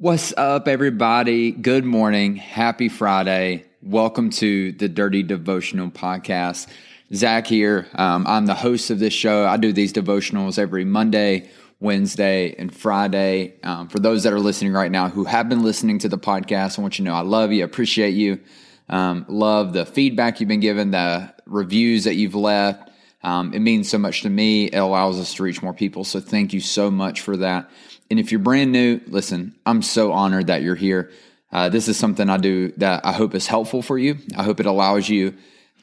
What's 0.00 0.32
up, 0.38 0.66
everybody? 0.66 1.52
Good 1.52 1.84
morning. 1.84 2.36
Happy 2.36 2.88
Friday. 2.88 3.66
Welcome 3.82 4.30
to 4.30 4.72
the 4.72 4.88
Dirty 4.88 5.22
Devotional 5.22 5.90
Podcast. 5.90 6.68
Zach 7.12 7.46
here. 7.46 7.86
Um, 7.96 8.26
I'm 8.26 8.46
the 8.46 8.54
host 8.54 8.88
of 8.88 8.98
this 8.98 9.12
show. 9.12 9.44
I 9.44 9.58
do 9.58 9.74
these 9.74 9.92
devotionals 9.92 10.58
every 10.58 10.86
Monday, 10.86 11.50
Wednesday, 11.80 12.54
and 12.58 12.74
Friday. 12.74 13.60
Um, 13.62 13.88
for 13.88 13.98
those 13.98 14.22
that 14.22 14.32
are 14.32 14.40
listening 14.40 14.72
right 14.72 14.90
now 14.90 15.10
who 15.10 15.24
have 15.24 15.50
been 15.50 15.62
listening 15.62 15.98
to 15.98 16.08
the 16.08 16.16
podcast, 16.16 16.78
I 16.78 16.80
want 16.80 16.98
you 16.98 17.04
to 17.04 17.10
know 17.10 17.14
I 17.14 17.20
love 17.20 17.52
you, 17.52 17.62
appreciate 17.62 18.14
you, 18.14 18.40
um, 18.88 19.26
love 19.28 19.74
the 19.74 19.84
feedback 19.84 20.40
you've 20.40 20.48
been 20.48 20.60
given, 20.60 20.92
the 20.92 21.30
reviews 21.44 22.04
that 22.04 22.14
you've 22.14 22.34
left. 22.34 22.90
Um, 23.22 23.52
it 23.52 23.60
means 23.60 23.90
so 23.90 23.98
much 23.98 24.22
to 24.22 24.30
me. 24.30 24.64
It 24.64 24.78
allows 24.78 25.20
us 25.20 25.34
to 25.34 25.42
reach 25.42 25.62
more 25.62 25.74
people. 25.74 26.04
So 26.04 26.20
thank 26.20 26.54
you 26.54 26.60
so 26.60 26.90
much 26.90 27.20
for 27.20 27.36
that. 27.36 27.68
And 28.10 28.18
if 28.18 28.32
you're 28.32 28.40
brand 28.40 28.72
new, 28.72 29.00
listen, 29.06 29.54
I'm 29.64 29.82
so 29.82 30.12
honored 30.12 30.48
that 30.48 30.62
you're 30.62 30.74
here. 30.74 31.12
Uh, 31.52 31.68
this 31.68 31.86
is 31.88 31.96
something 31.96 32.28
I 32.28 32.38
do 32.38 32.72
that 32.78 33.06
I 33.06 33.12
hope 33.12 33.34
is 33.34 33.46
helpful 33.46 33.82
for 33.82 33.98
you. 33.98 34.18
I 34.36 34.42
hope 34.42 34.58
it 34.58 34.66
allows 34.66 35.08
you 35.08 35.36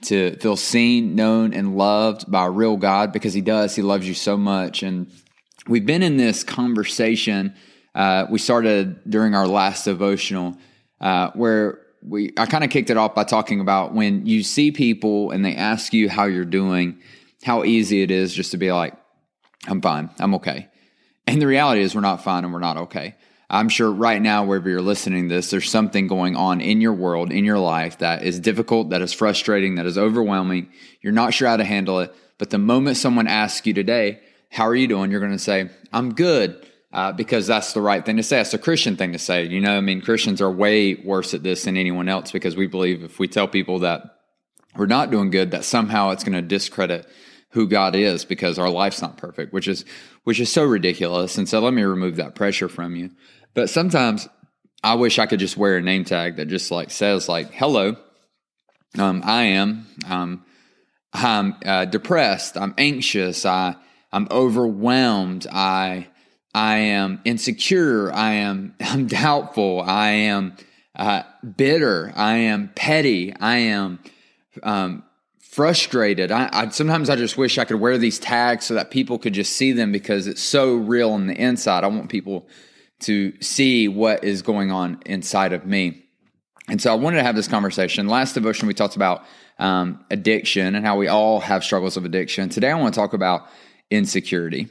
to 0.03 0.35
feel 0.37 0.57
seen, 0.57 1.15
known, 1.15 1.53
and 1.53 1.77
loved 1.77 2.29
by 2.29 2.45
a 2.45 2.49
real 2.49 2.77
God 2.77 3.13
because 3.13 3.33
He 3.33 3.41
does. 3.41 3.75
He 3.75 3.81
loves 3.81 4.07
you 4.07 4.13
so 4.13 4.37
much. 4.37 4.83
And 4.83 5.11
we've 5.67 5.85
been 5.85 6.03
in 6.03 6.17
this 6.17 6.43
conversation. 6.43 7.55
Uh, 7.95 8.25
we 8.29 8.39
started 8.39 9.09
during 9.09 9.33
our 9.33 9.47
last 9.47 9.85
devotional 9.85 10.57
uh, 10.99 11.31
where 11.31 11.81
we 12.03 12.33
I 12.37 12.45
kind 12.45 12.63
of 12.63 12.69
kicked 12.69 12.89
it 12.89 12.97
off 12.97 13.15
by 13.15 13.23
talking 13.23 13.59
about 13.59 13.93
when 13.93 14.25
you 14.25 14.43
see 14.43 14.71
people 14.71 15.31
and 15.31 15.43
they 15.43 15.55
ask 15.55 15.93
you 15.93 16.09
how 16.09 16.25
you're 16.25 16.45
doing, 16.45 16.99
how 17.43 17.63
easy 17.63 18.01
it 18.01 18.11
is 18.11 18.33
just 18.33 18.51
to 18.51 18.57
be 18.57 18.71
like, 18.71 18.93
I'm 19.67 19.81
fine, 19.81 20.09
I'm 20.19 20.35
okay. 20.35 20.69
And 21.27 21.41
the 21.41 21.47
reality 21.47 21.81
is, 21.81 21.93
we're 21.93 22.01
not 22.01 22.23
fine 22.23 22.45
and 22.45 22.53
we're 22.53 22.59
not 22.59 22.77
okay. 22.77 23.15
I'm 23.49 23.69
sure 23.69 23.91
right 23.91 24.21
now, 24.21 24.45
wherever 24.45 24.69
you're 24.69 24.81
listening 24.81 25.29
to 25.29 25.35
this, 25.35 25.49
there's 25.49 25.69
something 25.69 26.07
going 26.07 26.35
on 26.35 26.59
in 26.61 26.81
your 26.81 26.93
world, 26.93 27.31
in 27.31 27.45
your 27.45 27.59
life 27.59 27.99
that 27.99 28.23
is 28.23 28.39
difficult, 28.39 28.89
that 28.89 29.01
is 29.01 29.13
frustrating, 29.13 29.75
that 29.75 29.85
is 29.85 29.97
overwhelming. 29.97 30.69
You're 31.01 31.13
not 31.13 31.33
sure 31.33 31.47
how 31.47 31.57
to 31.57 31.63
handle 31.63 31.99
it. 31.99 32.13
But 32.37 32.49
the 32.49 32.57
moment 32.57 32.97
someone 32.97 33.27
asks 33.27 33.65
you 33.67 33.73
today, 33.73 34.21
How 34.49 34.67
are 34.67 34.75
you 34.75 34.87
doing? 34.87 35.11
you're 35.11 35.19
going 35.19 35.31
to 35.33 35.39
say, 35.39 35.69
I'm 35.91 36.13
good. 36.13 36.63
Uh, 36.93 37.11
because 37.11 37.45
that's 37.45 37.73
the 37.73 37.81
right 37.81 38.05
thing 38.05 38.15
to 38.15 38.23
say. 38.23 38.39
It's 38.39 38.53
a 38.53 38.57
Christian 38.57 38.95
thing 38.95 39.11
to 39.11 39.19
say. 39.19 39.45
You 39.45 39.59
know, 39.59 39.77
I 39.77 39.81
mean, 39.81 39.99
Christians 40.01 40.41
are 40.41 40.49
way 40.49 40.95
worse 40.95 41.33
at 41.33 41.43
this 41.43 41.65
than 41.65 41.75
anyone 41.75 42.07
else 42.07 42.31
because 42.31 42.55
we 42.55 42.65
believe 42.65 43.03
if 43.03 43.19
we 43.19 43.27
tell 43.27 43.47
people 43.47 43.79
that 43.79 44.19
we're 44.75 44.85
not 44.85 45.11
doing 45.11 45.29
good, 45.29 45.51
that 45.51 45.65
somehow 45.65 46.11
it's 46.11 46.23
going 46.23 46.33
to 46.33 46.41
discredit 46.41 47.05
who 47.57 47.67
God 47.67 47.95
is 47.95 48.23
because 48.23 48.59
our 48.59 48.69
life's 48.69 49.01
not 49.01 49.17
perfect, 49.17 49.51
which 49.51 49.67
is 49.67 49.83
which 50.25 50.39
is 50.39 50.51
so 50.51 50.63
ridiculous. 50.63 51.39
And 51.39 51.49
so 51.49 51.59
let 51.59 51.73
me 51.73 51.81
remove 51.81 52.17
that 52.17 52.35
pressure 52.35 52.69
from 52.69 52.95
you. 52.95 53.09
But 53.55 53.71
sometimes 53.71 54.27
I 54.83 54.93
wish 54.93 55.17
I 55.17 55.25
could 55.25 55.39
just 55.39 55.57
wear 55.57 55.77
a 55.77 55.81
name 55.81 56.05
tag 56.05 56.35
that 56.35 56.49
just 56.49 56.69
like 56.69 56.91
says 56.91 57.27
like, 57.27 57.51
"Hello, 57.51 57.95
um, 58.99 59.23
I 59.25 59.43
am 59.43 59.87
um, 60.07 60.45
I'm 61.13 61.55
uh, 61.65 61.85
depressed. 61.85 62.57
I'm 62.57 62.75
anxious. 62.77 63.43
I 63.43 63.75
I'm 64.11 64.27
overwhelmed. 64.29 65.47
I 65.51 66.09
I 66.53 66.77
am 66.77 67.21
insecure. 67.25 68.13
I 68.13 68.33
am 68.33 68.75
I'm 68.79 69.07
doubtful. 69.07 69.81
I 69.81 70.09
am 70.09 70.55
uh, 70.95 71.23
bitter. 71.55 72.13
I 72.15 72.35
am 72.35 72.69
petty. 72.75 73.35
I 73.35 73.57
am 73.57 73.97
um, 74.61 75.03
frustrated. 75.57 76.31
I, 76.31 76.49
I, 76.53 76.69
sometimes 76.69 77.09
I 77.09 77.15
just 77.15 77.35
wish 77.35 77.57
I 77.57 77.65
could 77.65 77.79
wear 77.79 77.97
these 77.97 78.19
tags 78.19 78.67
so 78.67 78.75
that 78.75 78.91
people 78.91 79.17
could 79.17 79.33
just 79.33 79.53
see 79.53 79.71
them 79.71 79.91
because 79.91 80.27
it's 80.27 80.39
so 80.39 80.75
real 80.75 81.09
on 81.13 81.25
the 81.25 81.33
inside. 81.33 81.83
I 81.83 81.87
want 81.87 82.09
people 82.09 82.47
to 82.99 83.33
see 83.41 83.87
what 83.87 84.23
is 84.23 84.43
going 84.43 84.69
on 84.69 85.01
inside 85.07 85.53
of 85.53 85.65
me. 85.65 86.03
And 86.69 86.79
so 86.79 86.91
I 86.91 86.95
wanted 86.95 87.17
to 87.17 87.23
have 87.23 87.35
this 87.35 87.47
conversation. 87.47 88.07
Last 88.07 88.33
devotion 88.33 88.67
we 88.67 88.75
talked 88.75 88.95
about 88.95 89.23
um, 89.57 90.05
addiction 90.11 90.75
and 90.75 90.85
how 90.85 90.95
we 90.95 91.07
all 91.07 91.39
have 91.39 91.63
struggles 91.63 91.97
of 91.97 92.05
addiction. 92.05 92.49
Today 92.49 92.69
I 92.69 92.79
want 92.79 92.93
to 92.93 92.99
talk 92.99 93.13
about 93.13 93.47
insecurity. 93.89 94.69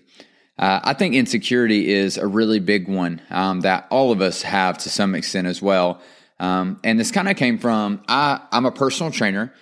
Uh, 0.57 0.79
I 0.85 0.93
think 0.93 1.17
insecurity 1.17 1.93
is 1.93 2.17
a 2.17 2.29
really 2.29 2.61
big 2.61 2.89
one 2.89 3.21
um, 3.31 3.63
that 3.63 3.89
all 3.91 4.13
of 4.13 4.21
us 4.21 4.43
have 4.43 4.79
to 4.79 4.89
some 4.89 5.17
extent 5.17 5.49
as 5.49 5.61
well. 5.61 6.01
Um, 6.39 6.79
and 6.85 6.97
this 7.01 7.11
kind 7.11 7.29
of 7.29 7.37
came 7.37 7.59
from 7.59 8.05
I, 8.07 8.41
I'm 8.53 8.67
a 8.67 8.71
personal 8.71 9.11
trainer. 9.11 9.53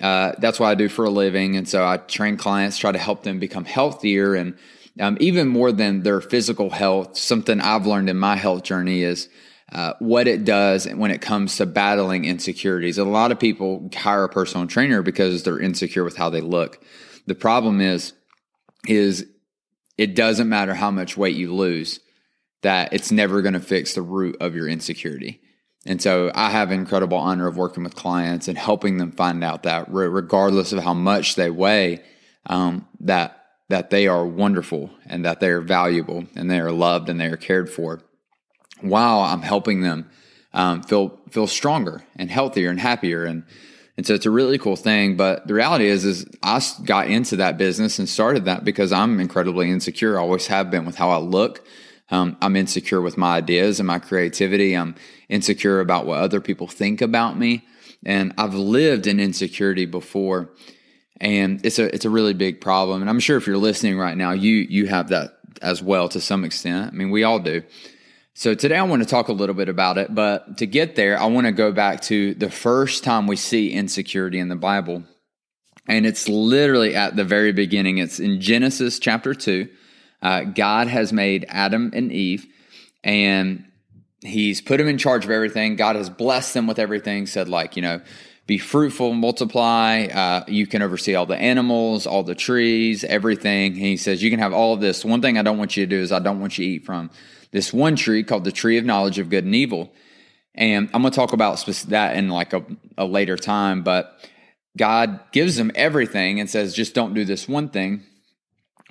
Uh, 0.00 0.32
that's 0.38 0.58
what 0.58 0.68
I 0.68 0.74
do 0.74 0.88
for 0.88 1.04
a 1.04 1.10
living. 1.10 1.56
And 1.56 1.68
so 1.68 1.84
I 1.86 1.96
train 1.98 2.36
clients, 2.36 2.78
try 2.78 2.92
to 2.92 2.98
help 2.98 3.22
them 3.22 3.38
become 3.38 3.64
healthier. 3.64 4.34
And 4.34 4.56
um, 5.00 5.16
even 5.20 5.48
more 5.48 5.72
than 5.72 6.02
their 6.02 6.20
physical 6.20 6.70
health, 6.70 7.16
something 7.16 7.60
I've 7.60 7.86
learned 7.86 8.10
in 8.10 8.18
my 8.18 8.36
health 8.36 8.62
journey 8.62 9.02
is 9.02 9.28
uh, 9.72 9.94
what 10.00 10.28
it 10.28 10.44
does 10.44 10.86
when 10.86 11.10
it 11.10 11.20
comes 11.20 11.56
to 11.56 11.66
battling 11.66 12.24
insecurities. 12.24 12.98
A 12.98 13.04
lot 13.04 13.32
of 13.32 13.40
people 13.40 13.90
hire 13.94 14.24
a 14.24 14.28
personal 14.28 14.66
trainer 14.66 15.02
because 15.02 15.42
they're 15.42 15.60
insecure 15.60 16.04
with 16.04 16.16
how 16.16 16.30
they 16.30 16.42
look. 16.42 16.84
The 17.26 17.34
problem 17.34 17.80
is, 17.80 18.12
is 18.86 19.26
it 19.96 20.14
doesn't 20.14 20.48
matter 20.48 20.74
how 20.74 20.90
much 20.90 21.16
weight 21.16 21.36
you 21.36 21.54
lose, 21.54 22.00
that 22.62 22.92
it's 22.92 23.12
never 23.12 23.40
going 23.40 23.54
to 23.54 23.60
fix 23.60 23.94
the 23.94 24.02
root 24.02 24.36
of 24.40 24.54
your 24.54 24.68
insecurity. 24.68 25.40
And 25.84 26.00
so 26.00 26.30
I 26.34 26.50
have 26.50 26.70
incredible 26.70 27.16
honor 27.18 27.48
of 27.48 27.56
working 27.56 27.82
with 27.82 27.96
clients 27.96 28.46
and 28.46 28.56
helping 28.56 28.98
them 28.98 29.10
find 29.12 29.42
out 29.42 29.64
that 29.64 29.86
regardless 29.88 30.72
of 30.72 30.82
how 30.82 30.94
much 30.94 31.34
they 31.34 31.50
weigh, 31.50 32.02
um, 32.46 32.86
that 33.00 33.38
that 33.68 33.88
they 33.88 34.06
are 34.06 34.26
wonderful 34.26 34.90
and 35.06 35.24
that 35.24 35.40
they 35.40 35.48
are 35.48 35.62
valuable 35.62 36.26
and 36.36 36.50
they 36.50 36.60
are 36.60 36.70
loved 36.70 37.08
and 37.08 37.18
they 37.18 37.26
are 37.26 37.38
cared 37.38 37.70
for. 37.70 38.02
While 38.80 39.20
I'm 39.20 39.40
helping 39.40 39.80
them 39.80 40.10
um, 40.52 40.82
feel 40.82 41.18
feel 41.30 41.46
stronger 41.46 42.02
and 42.16 42.30
healthier 42.30 42.70
and 42.70 42.78
happier 42.78 43.24
and 43.24 43.44
and 43.96 44.06
so 44.06 44.14
it's 44.14 44.26
a 44.26 44.30
really 44.30 44.58
cool 44.58 44.76
thing. 44.76 45.16
But 45.16 45.46
the 45.46 45.54
reality 45.54 45.86
is, 45.86 46.04
is 46.04 46.26
I 46.42 46.62
got 46.84 47.08
into 47.08 47.36
that 47.36 47.58
business 47.58 47.98
and 47.98 48.08
started 48.08 48.46
that 48.46 48.64
because 48.64 48.90
I'm 48.90 49.20
incredibly 49.20 49.70
insecure. 49.70 50.18
I 50.18 50.22
always 50.22 50.46
have 50.46 50.70
been 50.70 50.86
with 50.86 50.96
how 50.96 51.10
I 51.10 51.18
look 51.18 51.66
um, 52.12 52.36
I'm 52.42 52.56
insecure 52.56 53.00
with 53.00 53.16
my 53.16 53.36
ideas 53.36 53.80
and 53.80 53.86
my 53.86 53.98
creativity. 53.98 54.74
I'm 54.74 54.94
insecure 55.30 55.80
about 55.80 56.04
what 56.04 56.18
other 56.18 56.42
people 56.42 56.68
think 56.68 57.00
about 57.00 57.38
me. 57.38 57.64
And 58.04 58.34
I've 58.36 58.54
lived 58.54 59.06
in 59.06 59.18
insecurity 59.18 59.86
before. 59.86 60.50
And 61.20 61.64
it's 61.64 61.78
a 61.78 61.92
it's 61.92 62.04
a 62.04 62.10
really 62.10 62.34
big 62.34 62.60
problem. 62.60 63.00
And 63.00 63.08
I'm 63.08 63.18
sure 63.18 63.38
if 63.38 63.46
you're 63.46 63.56
listening 63.56 63.98
right 63.98 64.16
now, 64.16 64.32
you 64.32 64.56
you 64.56 64.86
have 64.88 65.08
that 65.08 65.38
as 65.62 65.82
well 65.82 66.08
to 66.10 66.20
some 66.20 66.44
extent. 66.44 66.92
I 66.92 66.94
mean, 66.94 67.10
we 67.10 67.24
all 67.24 67.38
do. 67.38 67.62
So 68.34 68.54
today 68.54 68.76
I 68.76 68.82
want 68.82 69.02
to 69.02 69.08
talk 69.08 69.28
a 69.28 69.32
little 69.32 69.54
bit 69.54 69.68
about 69.68 69.96
it, 69.96 70.14
but 70.14 70.58
to 70.58 70.66
get 70.66 70.96
there, 70.96 71.18
I 71.18 71.26
want 71.26 71.46
to 71.46 71.52
go 71.52 71.72
back 71.72 72.00
to 72.02 72.34
the 72.34 72.50
first 72.50 73.04
time 73.04 73.26
we 73.26 73.36
see 73.36 73.70
insecurity 73.70 74.38
in 74.38 74.48
the 74.48 74.56
Bible. 74.56 75.04
And 75.86 76.06
it's 76.06 76.28
literally 76.28 76.94
at 76.94 77.16
the 77.16 77.24
very 77.24 77.52
beginning. 77.52 77.98
It's 77.98 78.20
in 78.20 78.40
Genesis 78.40 78.98
chapter 78.98 79.34
2. 79.34 79.68
Uh, 80.22 80.44
God 80.44 80.88
has 80.88 81.12
made 81.12 81.44
Adam 81.48 81.90
and 81.94 82.12
Eve, 82.12 82.46
and 83.02 83.64
He's 84.20 84.60
put 84.60 84.78
them 84.78 84.86
in 84.86 84.98
charge 84.98 85.24
of 85.24 85.30
everything. 85.30 85.76
God 85.76 85.96
has 85.96 86.08
blessed 86.08 86.54
them 86.54 86.66
with 86.66 86.78
everything. 86.78 87.26
Said 87.26 87.48
like 87.48 87.76
you 87.76 87.82
know, 87.82 88.00
be 88.46 88.58
fruitful, 88.58 89.12
multiply. 89.14 90.04
Uh, 90.06 90.44
you 90.48 90.66
can 90.66 90.82
oversee 90.82 91.14
all 91.14 91.26
the 91.26 91.36
animals, 91.36 92.06
all 92.06 92.22
the 92.22 92.34
trees, 92.34 93.04
everything. 93.04 93.74
He 93.74 93.96
says 93.96 94.22
you 94.22 94.30
can 94.30 94.38
have 94.38 94.52
all 94.52 94.74
of 94.74 94.80
this. 94.80 95.04
One 95.04 95.22
thing 95.22 95.38
I 95.38 95.42
don't 95.42 95.58
want 95.58 95.76
you 95.76 95.84
to 95.84 95.90
do 95.90 96.00
is 96.00 96.12
I 96.12 96.18
don't 96.18 96.40
want 96.40 96.58
you 96.58 96.64
to 96.64 96.70
eat 96.72 96.84
from 96.84 97.10
this 97.52 97.72
one 97.72 97.96
tree 97.96 98.24
called 98.24 98.44
the 98.44 98.52
tree 98.52 98.78
of 98.78 98.84
knowledge 98.84 99.18
of 99.18 99.30
good 99.30 99.44
and 99.44 99.54
evil. 99.54 99.92
And 100.54 100.90
I'm 100.92 101.02
going 101.02 101.12
to 101.12 101.16
talk 101.16 101.32
about 101.32 101.64
that 101.88 102.16
in 102.16 102.28
like 102.28 102.52
a, 102.52 102.64
a 102.98 103.06
later 103.06 103.36
time, 103.36 103.82
but 103.82 104.18
God 104.76 105.20
gives 105.32 105.56
them 105.56 105.70
everything 105.74 106.40
and 106.40 106.50
says, 106.50 106.74
just 106.74 106.94
don't 106.94 107.14
do 107.14 107.24
this 107.24 107.48
one 107.48 107.68
thing. 107.68 108.04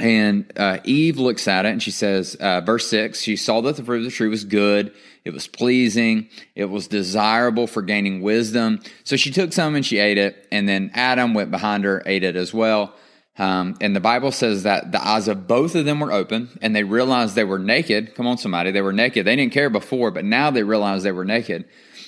And 0.01 0.51
uh, 0.57 0.79
Eve 0.83 1.19
looks 1.19 1.47
at 1.47 1.67
it 1.67 1.69
and 1.69 1.81
she 1.81 1.91
says, 1.91 2.33
uh, 2.39 2.61
verse 2.61 2.87
6, 2.87 3.21
she 3.21 3.35
saw 3.35 3.61
that 3.61 3.75
the 3.75 3.83
fruit 3.83 3.99
of 3.99 4.05
the 4.05 4.09
tree 4.09 4.29
was 4.29 4.43
good, 4.43 4.95
it 5.23 5.29
was 5.29 5.47
pleasing, 5.47 6.27
it 6.55 6.65
was 6.65 6.87
desirable 6.87 7.67
for 7.67 7.83
gaining 7.83 8.23
wisdom. 8.23 8.79
So 9.03 9.15
she 9.15 9.29
took 9.29 9.53
some 9.53 9.75
and 9.75 9.85
she 9.85 9.99
ate 9.99 10.17
it. 10.17 10.47
And 10.51 10.67
then 10.67 10.89
Adam 10.95 11.35
went 11.35 11.51
behind 11.51 11.83
her, 11.83 12.01
ate 12.07 12.23
it 12.23 12.35
as 12.35 12.51
well. 12.51 12.95
Um, 13.37 13.75
and 13.79 13.95
the 13.95 13.99
Bible 13.99 14.31
says 14.31 14.63
that 14.63 14.91
the 14.91 15.07
eyes 15.07 15.27
of 15.27 15.47
both 15.47 15.75
of 15.75 15.85
them 15.85 15.99
were 15.99 16.11
open 16.11 16.49
and 16.63 16.75
they 16.75 16.83
realized 16.83 17.35
they 17.35 17.43
were 17.43 17.59
naked. 17.59 18.15
Come 18.15 18.25
on, 18.25 18.39
somebody. 18.39 18.71
They 18.71 18.81
were 18.81 18.93
naked. 18.93 19.27
They 19.27 19.35
didn't 19.35 19.53
care 19.53 19.69
before, 19.69 20.09
but 20.09 20.25
now 20.25 20.49
they 20.49 20.63
realized 20.63 21.05
they 21.05 21.11
were 21.11 21.25
naked. 21.25 21.65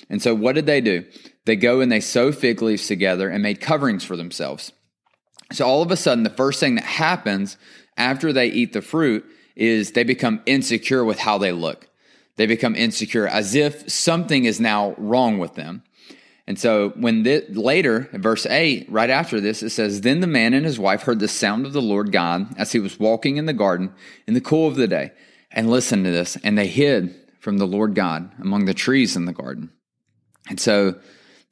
And 0.10 0.19
so 0.19 0.34
what 0.34 0.56
did 0.56 0.66
they 0.66 0.81
do? 0.81 1.06
They 1.46 1.57
go 1.57 1.80
and 1.80 1.92
they 1.92 2.00
sew 2.00 2.31
fig 2.31 2.63
leaves 2.63 2.88
together 2.88 3.30
and 3.30 3.44
made 3.44 3.62
coverings 3.62 4.04
for 4.04 4.18
themselves. 4.18 4.72
So 5.51 5.68
all 5.68 5.84
of 5.84 5.92
a 5.92 5.98
sudden, 5.98 6.24
the 6.24 6.31
first 6.31 6.60
thing 6.60 6.75
that 6.75 6.84
happens 6.84 7.57
after 7.98 8.34
they 8.34 8.48
eat 8.48 8.74
the 8.74 8.81
fruit 8.81 9.25
is 9.56 9.92
they 9.92 10.04
become 10.04 10.42
insecure 10.45 11.04
with 11.06 11.19
how 11.19 11.38
they 11.38 11.51
look. 11.51 11.90
They 12.36 12.45
become 12.45 12.75
insecure 12.75 13.28
as 13.28 13.54
if 13.54 13.90
something 13.92 14.45
is 14.45 14.60
now 14.60 14.95
wrong 14.98 15.38
with 15.38 15.56
them. 15.56 15.84
And 16.45 16.60
so 16.60 16.90
when 16.95 17.24
the, 17.24 17.45
later, 17.50 18.10
verse 18.13 18.45
8, 18.45 18.88
right 18.90 19.10
after 19.10 19.40
this, 19.40 19.63
it 19.63 19.69
says, 19.69 20.01
Then 20.01 20.19
the 20.19 20.28
man 20.28 20.54
and 20.54 20.66
his 20.66 20.80
wife 20.80 21.04
heard 21.04 21.19
the 21.19 21.28
sound 21.28 21.66
of 21.66 21.74
the 21.74 21.81
Lord 21.81 22.12
God 22.12 22.54
as 22.57 22.74
he 22.74 22.80
was 22.80 23.00
walking 23.00 23.38
in 23.38 23.45
the 23.45 23.54
garden 23.54 23.94
in 24.28 24.34
the 24.34 24.42
cool 24.42 24.68
of 24.68 24.75
the 24.75 24.88
day. 24.88 25.12
And 25.51 25.69
listen 25.69 26.04
to 26.04 26.12
this, 26.12 26.36
and 26.44 26.57
they 26.57 26.68
hid 26.68 27.16
from 27.39 27.60
the 27.60 27.68
Lord 27.68 27.96
God 27.96 28.31
among 28.42 28.66
the 28.66 28.74
trees 28.74 29.16
in 29.16 29.25
the 29.25 29.34
garden. 29.34 29.69
And 30.50 30.60
so 30.60 31.00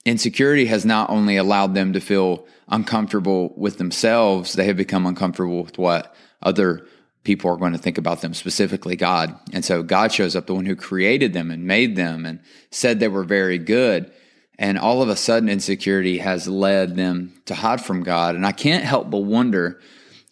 insecurity 0.04 0.66
has 0.66 0.86
not 0.86 1.10
only 1.10 1.38
allowed 1.38 1.74
them 1.74 1.94
to 1.94 2.02
feel 2.02 2.46
uncomfortable 2.68 3.54
with 3.56 3.78
themselves, 3.78 4.54
they 4.54 4.66
have 4.66 4.78
become 4.78 5.06
uncomfortable 5.06 5.64
with 5.64 5.78
what 5.78 6.16
other 6.42 6.86
people 7.24 7.52
are 7.52 7.58
going 7.58 7.74
to 7.74 7.78
think 7.78 7.98
about 7.98 8.22
them, 8.22 8.34
specifically 8.34 8.96
God. 8.96 9.38
And 9.54 9.64
so 9.64 9.84
God 9.84 10.12
shows 10.12 10.36
up, 10.36 10.48
the 10.48 10.56
one 10.56 10.66
who 10.66 10.76
created 10.76 11.34
them 11.34 11.52
and 11.52 11.66
made 11.66 11.96
them 11.96 12.26
and 12.26 12.40
said 12.72 13.00
they 13.00 13.08
were 13.08 13.24
very 13.24 13.60
good. 13.60 14.12
And 14.58 14.78
all 14.78 15.02
of 15.02 15.10
a 15.10 15.16
sudden, 15.16 15.50
insecurity 15.50 16.20
has 16.20 16.48
led 16.48 16.96
them 16.96 17.34
to 17.46 17.56
hide 17.56 17.84
from 17.84 18.04
God. 18.04 18.36
And 18.36 18.46
I 18.46 18.52
can't 18.52 18.84
help 18.84 19.10
but 19.10 19.20
wonder 19.20 19.80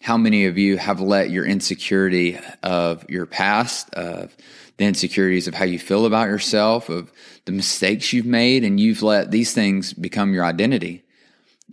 how 0.02 0.16
many 0.16 0.46
of 0.46 0.56
you 0.56 0.78
have 0.78 1.00
let 1.00 1.30
your 1.30 1.44
insecurity 1.44 2.38
of 2.62 3.08
your 3.08 3.26
past, 3.26 3.92
of 3.94 4.36
the 4.76 4.84
insecurities 4.84 5.46
of 5.46 5.54
how 5.54 5.64
you 5.64 5.78
feel 5.78 6.06
about 6.06 6.28
yourself, 6.28 6.88
of 6.88 7.12
the 7.44 7.52
mistakes 7.52 8.12
you've 8.12 8.24
made, 8.24 8.64
and 8.64 8.80
you've 8.80 9.02
let 9.02 9.30
these 9.30 9.52
things 9.52 9.92
become 9.92 10.32
your 10.32 10.44
identity. 10.44 11.04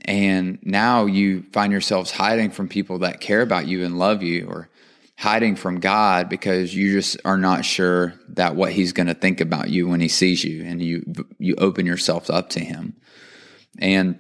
And 0.06 0.60
now 0.62 1.06
you 1.06 1.44
find 1.52 1.72
yourselves 1.72 2.12
hiding 2.12 2.52
from 2.52 2.68
people 2.68 3.00
that 3.00 3.20
care 3.20 3.42
about 3.42 3.68
you 3.68 3.84
and 3.84 3.98
love 3.98 4.24
you, 4.24 4.48
or 4.48 4.70
hiding 5.18 5.56
from 5.56 5.80
God 5.80 6.30
because 6.30 6.76
you 6.76 6.94
just 6.94 7.18
are 7.26 7.40
not 7.40 7.66
sure 7.66 8.14
that 8.30 8.56
what 8.56 8.72
he's 8.72 8.94
going 8.94 9.08
to 9.08 9.16
think 9.16 9.42
about 9.42 9.70
you 9.70 9.88
when 9.88 10.00
he 10.00 10.08
sees 10.08 10.44
you 10.44 10.64
and 10.64 10.82
you 10.82 11.04
you 11.40 11.56
open 11.58 11.86
yourself 11.86 12.30
up 12.30 12.50
to 12.52 12.60
him. 12.60 12.96
And 13.80 14.20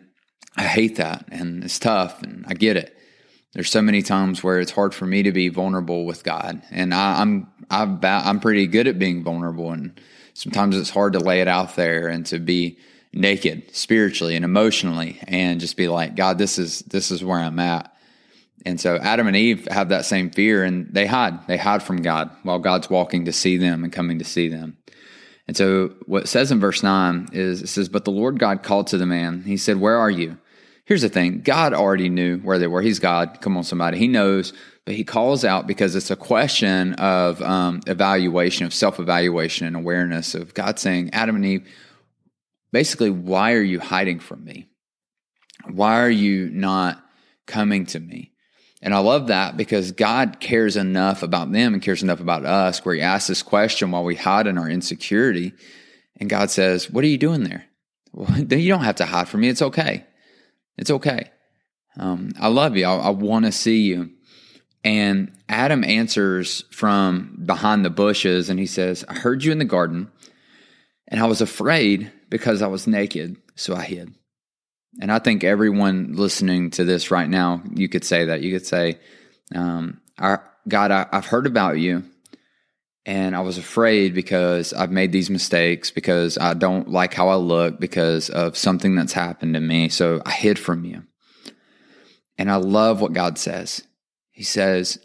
I 0.55 0.63
hate 0.63 0.95
that 0.95 1.25
and 1.31 1.63
it's 1.63 1.77
tough 1.77 2.23
and 2.23 2.43
I 2.47 2.55
get 2.55 2.77
it. 2.77 2.95
There's 3.53 3.69
so 3.69 3.81
many 3.81 4.01
times 4.01 4.43
where 4.43 4.59
it's 4.59 4.71
hard 4.71 4.93
for 4.93 5.05
me 5.05 5.23
to 5.23 5.31
be 5.31 5.49
vulnerable 5.49 6.05
with 6.05 6.23
God 6.23 6.63
and 6.71 6.93
I, 6.93 7.21
I'm 7.21 7.47
I'm 7.69 7.99
I'm 8.03 8.39
pretty 8.39 8.65
good 8.65 8.87
at 8.87 8.97
being 8.97 9.23
vulnerable 9.23 9.71
and 9.71 9.99
sometimes 10.33 10.75
it's 10.75 10.89
hard 10.89 11.13
to 11.13 11.19
lay 11.19 11.41
it 11.41 11.47
out 11.47 11.75
there 11.75 12.07
and 12.07 12.25
to 12.27 12.39
be 12.39 12.79
naked 13.17 13.75
spiritually 13.75 14.35
and 14.35 14.45
emotionally 14.45 15.19
and 15.27 15.59
just 15.59 15.75
be 15.75 15.87
like 15.87 16.15
God 16.15 16.37
this 16.37 16.57
is 16.57 16.79
this 16.79 17.11
is 17.11 17.23
where 17.23 17.39
I'm 17.39 17.59
at 17.59 17.93
and 18.65 18.81
so 18.81 18.97
Adam 18.97 19.27
and 19.27 19.35
Eve 19.35 19.67
have 19.69 19.89
that 19.89 20.05
same 20.05 20.29
fear 20.29 20.63
and 20.63 20.93
they 20.93 21.05
hide. 21.05 21.47
They 21.47 21.57
hide 21.57 21.83
from 21.83 22.01
God 22.01 22.29
while 22.43 22.59
God's 22.59 22.89
walking 22.89 23.25
to 23.25 23.33
see 23.33 23.55
them 23.55 23.83
and 23.83 23.93
coming 23.93 24.19
to 24.19 24.25
see 24.25 24.49
them. 24.49 24.77
And 25.47 25.55
so 25.55 25.93
what 26.05 26.23
it 26.23 26.27
says 26.27 26.51
in 26.51 26.59
verse 26.59 26.83
9 26.83 27.29
is 27.31 27.61
it 27.61 27.67
says, 27.67 27.87
But 27.87 28.03
the 28.03 28.11
Lord 28.11 28.39
God 28.39 28.63
called 28.63 28.87
to 28.87 28.97
the 28.97 29.05
man. 29.05 29.43
He 29.43 29.55
said, 29.55 29.79
Where 29.79 29.95
are 29.95 30.09
you? 30.09 30.37
Here's 30.83 31.01
the 31.01 31.09
thing 31.09 31.41
God 31.41 31.73
already 31.73 32.09
knew 32.09 32.39
where 32.39 32.59
they 32.59 32.67
were. 32.67 32.81
He's 32.81 32.99
God. 32.99 33.39
Come 33.39 33.55
on, 33.55 33.63
somebody. 33.63 33.97
He 33.97 34.07
knows, 34.07 34.51
but 34.83 34.95
he 34.95 35.05
calls 35.05 35.45
out 35.45 35.67
because 35.67 35.95
it's 35.95 36.11
a 36.11 36.17
question 36.17 36.93
of 36.95 37.41
um, 37.41 37.81
evaluation, 37.87 38.65
of 38.65 38.73
self 38.73 38.99
evaluation 38.99 39.65
and 39.67 39.75
awareness 39.75 40.35
of 40.35 40.53
God 40.53 40.79
saying, 40.79 41.11
Adam 41.13 41.37
and 41.37 41.45
Eve, 41.45 41.69
basically, 42.77 43.09
why 43.09 43.53
are 43.53 43.63
you 43.63 43.79
hiding 43.79 44.19
from 44.19 44.43
me? 44.43 44.67
Why 45.67 45.99
are 45.99 46.11
you 46.11 46.47
not 46.51 47.03
coming 47.47 47.87
to 47.87 47.99
me? 47.99 48.33
And 48.83 48.93
I 48.93 48.99
love 48.99 49.29
that 49.29 49.57
because 49.57 49.93
God 49.93 50.39
cares 50.39 50.77
enough 50.77 51.23
about 51.23 51.51
them 51.51 51.73
and 51.73 51.81
cares 51.81 52.03
enough 52.03 52.19
about 52.19 52.45
us 52.45 52.85
where 52.85 52.93
he 52.93 53.01
asks 53.01 53.29
this 53.29 53.41
question 53.41 53.89
while 53.89 54.03
we 54.03 54.13
hide 54.13 54.45
in 54.45 54.59
our 54.59 54.69
insecurity. 54.69 55.53
And 56.17 56.29
God 56.29 56.51
says, 56.51 56.87
What 56.87 57.03
are 57.03 57.07
you 57.07 57.17
doing 57.17 57.45
there? 57.45 57.65
Well, 58.13 58.29
you 58.37 58.69
don't 58.69 58.83
have 58.83 58.97
to 58.97 59.07
hide 59.07 59.27
from 59.27 59.41
me. 59.41 59.49
It's 59.49 59.63
okay. 59.63 60.05
It's 60.77 60.91
okay. 60.91 61.31
Um, 61.97 62.33
I 62.39 62.49
love 62.49 62.77
you. 62.77 62.85
I, 62.85 62.95
I 62.95 63.09
want 63.09 63.45
to 63.45 63.51
see 63.51 63.81
you. 63.81 64.11
And 64.83 65.31
Adam 65.49 65.83
answers 65.83 66.63
from 66.69 67.41
behind 67.43 67.83
the 67.83 67.89
bushes 67.89 68.51
and 68.51 68.59
he 68.59 68.67
says, 68.67 69.03
I 69.09 69.15
heard 69.15 69.43
you 69.43 69.51
in 69.51 69.57
the 69.57 69.65
garden 69.65 70.11
and 71.07 71.19
I 71.19 71.25
was 71.25 71.41
afraid 71.41 72.11
because 72.29 72.61
I 72.61 72.67
was 72.67 72.87
naked, 72.87 73.37
so 73.55 73.75
I 73.75 73.83
hid. 73.83 74.13
And 74.99 75.11
I 75.11 75.19
think 75.19 75.43
everyone 75.43 76.13
listening 76.13 76.71
to 76.71 76.83
this 76.83 77.11
right 77.11 77.29
now, 77.29 77.61
you 77.73 77.87
could 77.87 78.03
say 78.03 78.25
that. 78.25 78.41
You 78.41 78.51
could 78.51 78.65
say, 78.65 78.99
um, 79.53 80.01
God, 80.19 80.91
I, 80.91 81.05
I've 81.11 81.25
heard 81.25 81.45
about 81.45 81.77
you 81.77 82.03
and 83.07 83.37
I 83.37 83.39
was 83.39 83.57
afraid 83.57 84.13
because 84.13 84.73
I've 84.73 84.91
made 84.91 85.13
these 85.13 85.29
mistakes, 85.29 85.91
because 85.91 86.37
I 86.37 86.53
don't 86.53 86.89
like 86.89 87.13
how 87.13 87.29
I 87.29 87.35
look, 87.35 87.79
because 87.79 88.29
of 88.29 88.57
something 88.57 88.95
that's 88.95 89.13
happened 89.13 89.53
to 89.53 89.61
me. 89.61 89.87
So 89.87 90.21
I 90.25 90.31
hid 90.31 90.59
from 90.59 90.83
you. 90.83 91.03
And 92.37 92.51
I 92.51 92.57
love 92.57 92.99
what 92.99 93.13
God 93.13 93.37
says. 93.37 93.81
He 94.31 94.43
says, 94.43 94.99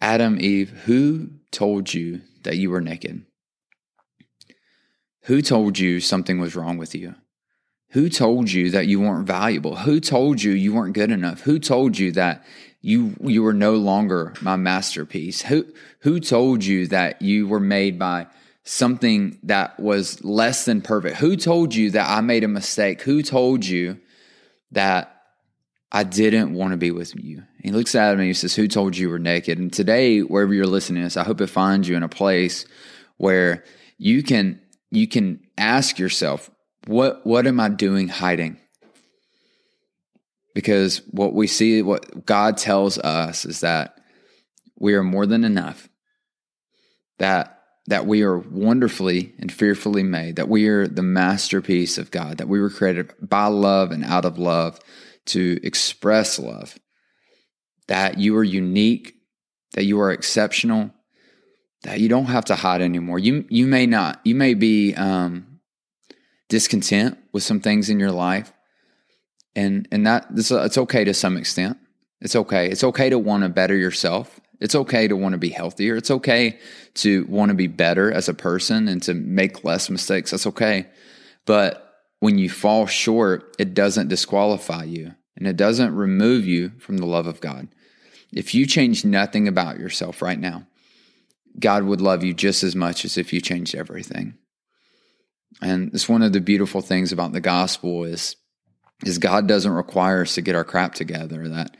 Adam, 0.00 0.40
Eve, 0.40 0.70
who 0.70 1.28
told 1.50 1.92
you 1.92 2.22
that 2.44 2.56
you 2.56 2.70
were 2.70 2.80
naked? 2.80 3.26
Who 5.26 5.42
told 5.42 5.76
you 5.78 5.98
something 5.98 6.38
was 6.38 6.54
wrong 6.54 6.78
with 6.78 6.94
you? 6.94 7.16
Who 7.90 8.08
told 8.08 8.50
you 8.50 8.70
that 8.70 8.86
you 8.86 9.00
weren't 9.00 9.26
valuable? 9.26 9.74
Who 9.74 9.98
told 9.98 10.40
you 10.40 10.52
you 10.52 10.72
weren't 10.72 10.94
good 10.94 11.10
enough? 11.10 11.40
Who 11.40 11.58
told 11.58 11.98
you 11.98 12.12
that 12.12 12.44
you 12.80 13.16
you 13.20 13.42
were 13.42 13.52
no 13.52 13.74
longer 13.74 14.34
my 14.40 14.54
masterpiece? 14.54 15.42
Who 15.42 15.66
who 16.00 16.20
told 16.20 16.64
you 16.64 16.86
that 16.88 17.22
you 17.22 17.48
were 17.48 17.60
made 17.60 17.98
by 17.98 18.28
something 18.62 19.38
that 19.42 19.80
was 19.80 20.22
less 20.24 20.64
than 20.64 20.80
perfect? 20.80 21.16
Who 21.16 21.36
told 21.36 21.74
you 21.74 21.90
that 21.90 22.08
I 22.08 22.20
made 22.20 22.44
a 22.44 22.48
mistake? 22.48 23.02
Who 23.02 23.22
told 23.22 23.66
you 23.66 23.98
that 24.70 25.22
I 25.90 26.04
didn't 26.04 26.54
want 26.54 26.70
to 26.70 26.76
be 26.76 26.92
with 26.92 27.16
you? 27.16 27.42
he 27.62 27.72
looks 27.72 27.96
at 27.96 28.16
me 28.16 28.22
and 28.22 28.28
he 28.28 28.34
says, 28.34 28.54
Who 28.54 28.68
told 28.68 28.96
you 28.96 29.08
you 29.08 29.10
were 29.10 29.18
naked? 29.18 29.58
And 29.58 29.72
today, 29.72 30.20
wherever 30.20 30.54
you're 30.54 30.66
listening 30.66 31.02
to 31.02 31.06
this, 31.06 31.16
I 31.16 31.24
hope 31.24 31.40
it 31.40 31.48
finds 31.48 31.88
you 31.88 31.96
in 31.96 32.04
a 32.04 32.08
place 32.08 32.64
where 33.16 33.64
you 33.98 34.22
can 34.22 34.60
you 34.90 35.08
can 35.08 35.40
ask 35.58 35.98
yourself, 35.98 36.50
what 36.86 37.26
what 37.26 37.46
am 37.46 37.60
I 37.60 37.68
doing 37.68 38.08
hiding? 38.08 38.58
Because 40.54 41.02
what 41.10 41.34
we 41.34 41.46
see, 41.46 41.82
what 41.82 42.24
God 42.24 42.56
tells 42.56 42.98
us 42.98 43.44
is 43.44 43.60
that 43.60 43.98
we 44.78 44.94
are 44.94 45.02
more 45.02 45.26
than 45.26 45.44
enough. 45.44 45.88
That 47.18 47.56
that 47.88 48.06
we 48.06 48.22
are 48.22 48.38
wonderfully 48.38 49.34
and 49.38 49.52
fearfully 49.52 50.02
made, 50.02 50.36
that 50.36 50.48
we 50.48 50.66
are 50.66 50.88
the 50.88 51.02
masterpiece 51.02 51.98
of 51.98 52.10
God, 52.10 52.38
that 52.38 52.48
we 52.48 52.60
were 52.60 52.70
created 52.70 53.12
by 53.20 53.46
love 53.46 53.92
and 53.92 54.04
out 54.04 54.24
of 54.24 54.38
love 54.38 54.80
to 55.26 55.58
express 55.62 56.38
love, 56.38 56.78
that 57.86 58.18
you 58.18 58.36
are 58.36 58.44
unique, 58.44 59.14
that 59.74 59.84
you 59.84 60.00
are 60.00 60.10
exceptional, 60.10 60.90
that 61.86 62.00
you 62.00 62.08
don't 62.08 62.26
have 62.26 62.44
to 62.46 62.56
hide 62.56 62.80
anymore. 62.80 63.18
You 63.18 63.44
you 63.48 63.66
may 63.66 63.86
not, 63.86 64.20
you 64.24 64.34
may 64.34 64.54
be 64.54 64.94
um, 64.94 65.60
discontent 66.48 67.18
with 67.32 67.42
some 67.42 67.60
things 67.60 67.90
in 67.90 68.00
your 68.00 68.12
life, 68.12 68.52
and 69.54 69.88
and 69.90 70.06
that 70.06 70.26
this, 70.34 70.50
it's 70.50 70.78
okay 70.78 71.04
to 71.04 71.14
some 71.14 71.36
extent. 71.36 71.78
It's 72.20 72.36
okay. 72.36 72.68
It's 72.68 72.84
okay 72.84 73.10
to 73.10 73.18
want 73.18 73.42
to 73.42 73.48
better 73.48 73.76
yourself. 73.76 74.40
It's 74.60 74.74
okay 74.74 75.06
to 75.06 75.16
want 75.16 75.32
to 75.32 75.38
be 75.38 75.50
healthier. 75.50 75.96
It's 75.96 76.10
okay 76.10 76.58
to 76.94 77.26
want 77.26 77.50
to 77.50 77.54
be 77.54 77.66
better 77.66 78.10
as 78.10 78.28
a 78.28 78.34
person 78.34 78.88
and 78.88 79.02
to 79.02 79.14
make 79.14 79.64
less 79.64 79.90
mistakes. 79.90 80.30
That's 80.30 80.46
okay. 80.46 80.86
But 81.44 81.86
when 82.20 82.38
you 82.38 82.48
fall 82.48 82.86
short, 82.86 83.54
it 83.58 83.74
doesn't 83.74 84.08
disqualify 84.08 84.84
you 84.84 85.14
and 85.36 85.46
it 85.46 85.56
doesn't 85.56 85.94
remove 85.94 86.46
you 86.46 86.72
from 86.78 86.96
the 86.96 87.06
love 87.06 87.26
of 87.26 87.40
God. 87.40 87.68
If 88.32 88.54
you 88.54 88.66
change 88.66 89.04
nothing 89.04 89.46
about 89.46 89.78
yourself 89.78 90.22
right 90.22 90.38
now, 90.38 90.66
God 91.58 91.84
would 91.84 92.00
love 92.00 92.22
you 92.22 92.34
just 92.34 92.62
as 92.62 92.76
much 92.76 93.04
as 93.04 93.16
if 93.16 93.32
you 93.32 93.40
changed 93.40 93.74
everything. 93.74 94.34
And 95.62 95.92
it's 95.94 96.08
one 96.08 96.22
of 96.22 96.32
the 96.32 96.40
beautiful 96.40 96.80
things 96.80 97.12
about 97.12 97.32
the 97.32 97.40
gospel 97.40 98.04
is 98.04 98.36
is 99.04 99.18
God 99.18 99.46
doesn't 99.46 99.72
require 99.72 100.22
us 100.22 100.34
to 100.34 100.42
get 100.42 100.54
our 100.54 100.64
crap 100.64 100.94
together. 100.94 101.48
That 101.48 101.76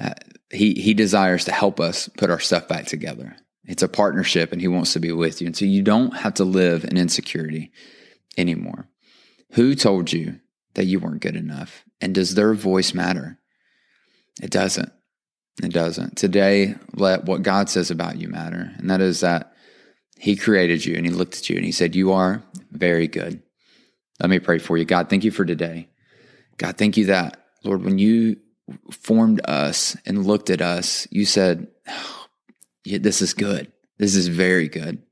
uh, 0.00 0.14
he 0.50 0.74
he 0.74 0.94
desires 0.94 1.44
to 1.46 1.52
help 1.52 1.80
us 1.80 2.08
put 2.16 2.30
our 2.30 2.40
stuff 2.40 2.68
back 2.68 2.86
together. 2.86 3.36
It's 3.64 3.82
a 3.82 3.88
partnership, 3.88 4.52
and 4.52 4.60
He 4.60 4.68
wants 4.68 4.92
to 4.94 5.00
be 5.00 5.12
with 5.12 5.40
you. 5.40 5.46
And 5.46 5.56
so 5.56 5.64
you 5.64 5.82
don't 5.82 6.16
have 6.16 6.34
to 6.34 6.44
live 6.44 6.84
in 6.84 6.96
insecurity 6.96 7.72
anymore. 8.36 8.88
Who 9.52 9.74
told 9.74 10.12
you 10.12 10.40
that 10.74 10.86
you 10.86 10.98
weren't 10.98 11.20
good 11.20 11.36
enough? 11.36 11.84
And 12.00 12.14
does 12.14 12.34
their 12.34 12.54
voice 12.54 12.94
matter? 12.94 13.38
It 14.42 14.50
doesn't. 14.50 14.90
It 15.60 15.72
doesn't. 15.72 16.16
Today, 16.16 16.76
let 16.94 17.24
what 17.24 17.42
God 17.42 17.68
says 17.68 17.90
about 17.90 18.18
you 18.20 18.28
matter. 18.28 18.72
And 18.78 18.88
that 18.90 19.00
is 19.00 19.20
that 19.20 19.52
He 20.16 20.36
created 20.36 20.84
you 20.84 20.96
and 20.96 21.04
He 21.04 21.12
looked 21.12 21.36
at 21.36 21.50
you 21.50 21.56
and 21.56 21.64
He 21.64 21.72
said, 21.72 21.94
You 21.94 22.12
are 22.12 22.42
very 22.70 23.08
good. 23.08 23.42
Let 24.20 24.30
me 24.30 24.38
pray 24.38 24.58
for 24.58 24.76
you. 24.76 24.84
God, 24.84 25.10
thank 25.10 25.24
you 25.24 25.30
for 25.30 25.44
today. 25.44 25.88
God, 26.56 26.76
thank 26.76 26.96
you 26.96 27.06
that, 27.06 27.44
Lord, 27.64 27.84
when 27.84 27.98
you 27.98 28.36
formed 28.90 29.40
us 29.44 29.96
and 30.06 30.26
looked 30.26 30.48
at 30.48 30.62
us, 30.62 31.08
you 31.10 31.24
said, 31.24 31.68
oh, 31.88 32.26
This 32.84 33.20
is 33.20 33.34
good. 33.34 33.72
This 33.98 34.14
is 34.14 34.28
very 34.28 34.68
good. 34.68 35.02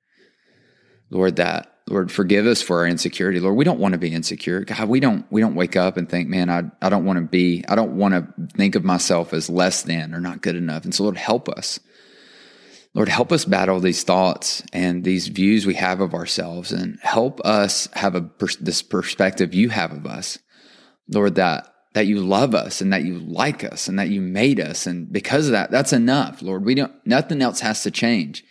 Lord, 1.11 1.37
that 1.37 1.80
Lord, 1.91 2.13
forgive 2.13 2.47
us 2.47 2.63
for 2.63 2.79
our 2.79 2.87
insecurity. 2.87 3.41
Lord, 3.41 3.57
we 3.57 3.65
don't 3.65 3.81
want 3.81 3.93
to 3.93 3.99
be 3.99 4.15
insecure. 4.15 4.65
God, 4.65 4.89
we 4.89 5.01
don't 5.01 5.27
we 5.31 5.41
don't 5.41 5.57
wake 5.57 5.75
up 5.75 5.97
and 5.97 6.09
think, 6.09 6.29
man, 6.29 6.49
I, 6.49 6.63
I 6.81 6.89
don't 6.89 7.05
want 7.05 7.19
to 7.19 7.25
be, 7.25 7.65
I 7.69 7.75
don't 7.75 7.97
want 7.97 8.15
to 8.15 8.47
think 8.57 8.77
of 8.77 8.85
myself 8.85 9.35
as 9.35 9.51
less 9.51 9.83
than 9.83 10.15
or 10.15 10.21
not 10.21 10.41
good 10.41 10.55
enough. 10.55 10.85
And 10.85 10.95
so, 10.95 11.03
Lord, 11.03 11.17
help 11.17 11.49
us. 11.49 11.81
Lord, 12.95 13.09
help 13.09 13.33
us 13.33 13.45
battle 13.45 13.81
these 13.81 14.05
thoughts 14.05 14.63
and 14.73 15.05
these 15.05 15.29
views 15.29 15.67
we 15.67 15.75
have 15.75 16.01
of 16.01 16.15
ourselves 16.15 16.73
and 16.73 16.99
help 17.03 17.41
us 17.41 17.89
have 17.93 18.15
a 18.15 18.31
this 18.61 18.83
perspective 18.83 19.53
you 19.53 19.69
have 19.69 19.93
of 19.93 20.07
us. 20.07 20.39
Lord, 21.09 21.35
that 21.35 21.73
that 21.95 22.07
you 22.07 22.21
love 22.21 22.55
us 22.55 22.81
and 22.81 22.93
that 22.93 23.03
you 23.03 23.19
like 23.19 23.65
us 23.65 23.89
and 23.89 23.99
that 23.99 24.11
you 24.11 24.21
made 24.21 24.61
us. 24.61 24.87
And 24.87 25.13
because 25.13 25.47
of 25.47 25.53
that, 25.53 25.73
that's 25.73 25.93
enough, 25.93 26.41
Lord. 26.41 26.65
We 26.65 26.77
don't, 26.77 26.95
nothing 27.05 27.43
else 27.43 27.61
has 27.61 27.83
to 27.83 27.91
change. 27.91 28.45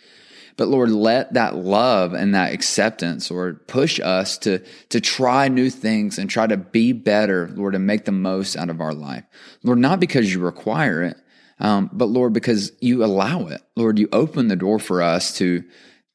But 0.60 0.68
Lord, 0.68 0.90
let 0.90 1.32
that 1.32 1.56
love 1.56 2.12
and 2.12 2.34
that 2.34 2.52
acceptance, 2.52 3.30
Lord, 3.30 3.66
push 3.66 3.98
us 3.98 4.36
to, 4.40 4.58
to 4.90 5.00
try 5.00 5.48
new 5.48 5.70
things 5.70 6.18
and 6.18 6.28
try 6.28 6.46
to 6.46 6.58
be 6.58 6.92
better, 6.92 7.48
Lord, 7.54 7.74
and 7.74 7.86
make 7.86 8.04
the 8.04 8.12
most 8.12 8.56
out 8.58 8.68
of 8.68 8.82
our 8.82 8.92
life. 8.92 9.24
Lord, 9.62 9.78
not 9.78 10.00
because 10.00 10.30
you 10.30 10.38
require 10.40 11.02
it, 11.02 11.16
um, 11.60 11.88
but 11.94 12.10
Lord, 12.10 12.34
because 12.34 12.72
you 12.78 13.02
allow 13.02 13.46
it. 13.46 13.62
Lord, 13.74 13.98
you 13.98 14.10
open 14.12 14.48
the 14.48 14.54
door 14.54 14.78
for 14.78 15.00
us 15.00 15.34
to, 15.38 15.64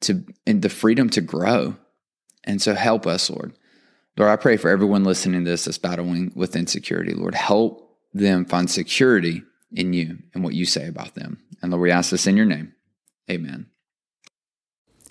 to, 0.02 0.24
and 0.46 0.62
the 0.62 0.68
freedom 0.68 1.10
to 1.10 1.20
grow. 1.20 1.74
And 2.44 2.62
so 2.62 2.76
help 2.76 3.04
us, 3.04 3.28
Lord. 3.28 3.52
Lord, 4.16 4.30
I 4.30 4.36
pray 4.36 4.58
for 4.58 4.70
everyone 4.70 5.02
listening 5.02 5.44
to 5.44 5.50
this 5.50 5.64
that's 5.64 5.76
battling 5.76 6.30
with 6.36 6.54
insecurity. 6.54 7.14
Lord, 7.14 7.34
help 7.34 7.96
them 8.14 8.44
find 8.44 8.70
security 8.70 9.42
in 9.72 9.92
you 9.92 10.18
and 10.34 10.44
what 10.44 10.54
you 10.54 10.66
say 10.66 10.86
about 10.86 11.16
them. 11.16 11.42
And 11.62 11.72
Lord, 11.72 11.82
we 11.82 11.90
ask 11.90 12.12
this 12.12 12.28
in 12.28 12.36
your 12.36 12.46
name. 12.46 12.74
Amen. 13.28 13.66